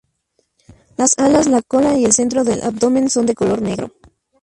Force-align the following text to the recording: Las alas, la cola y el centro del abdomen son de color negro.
Las 0.97 1.13
alas, 1.19 1.45
la 1.45 1.61
cola 1.61 1.95
y 1.95 2.05
el 2.05 2.11
centro 2.11 2.43
del 2.43 2.63
abdomen 2.63 3.07
son 3.11 3.27
de 3.27 3.35
color 3.35 3.61
negro. 3.61 3.91